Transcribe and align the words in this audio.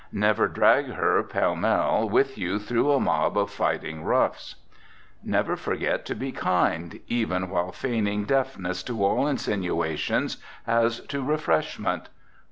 Never 0.11 0.47
drag 0.47 0.85
her, 0.93 1.21
pell 1.21 1.55
mell, 1.55 2.09
with 2.09 2.35
you 2.35 2.57
through 2.57 2.91
a 2.91 2.99
mob 2.99 3.37
of 3.37 3.51
fighting 3.51 4.03
roughs. 4.03 4.55
Never 5.23 5.55
forget 5.55 6.07
to 6.07 6.15
be 6.15 6.31
kind, 6.31 7.01
even 7.07 7.51
while 7.51 7.71
feigning 7.71 8.25
deafness 8.25 8.81
to 8.81 9.05
all 9.05 9.27
insinuations 9.27 10.37
as 10.65 11.01
to 11.01 11.21
refreshment. 11.23 12.09